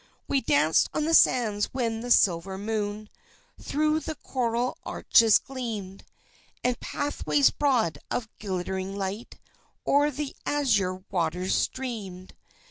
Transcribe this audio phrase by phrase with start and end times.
[0.27, 3.07] We danced on the sands when the silver moon
[3.61, 6.05] Through the coral arches gleamed,
[6.63, 9.37] And pathways broad of glittering light
[9.85, 12.33] O'er the azure waters streamed.